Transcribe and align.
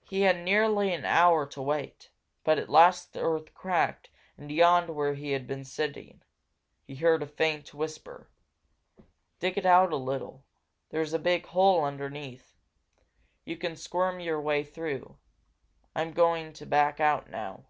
He 0.00 0.22
had 0.22 0.38
nearly 0.38 0.94
an 0.94 1.04
hour 1.04 1.44
to 1.48 1.60
wait. 1.60 2.08
But 2.42 2.58
at 2.58 2.70
last 2.70 3.12
the 3.12 3.20
earth 3.20 3.52
cracked 3.52 4.08
and 4.38 4.50
yawned 4.50 4.88
where 4.88 5.12
he 5.12 5.32
had 5.32 5.46
been 5.46 5.62
sitting. 5.62 6.22
He 6.86 6.94
heard 6.96 7.22
a 7.22 7.26
faint 7.26 7.74
whisper. 7.74 8.30
"Dig 9.38 9.58
it 9.58 9.66
out 9.66 9.92
a 9.92 9.96
little 9.96 10.46
there's 10.88 11.12
a 11.12 11.18
big 11.18 11.44
hole 11.48 11.84
underneath. 11.84 12.56
You 13.44 13.58
can 13.58 13.76
squirm 13.76 14.20
your 14.20 14.40
way 14.40 14.64
through. 14.64 15.18
I'm 15.94 16.12
going 16.14 16.54
to 16.54 16.64
back 16.64 16.98
out 16.98 17.28
now." 17.28 17.66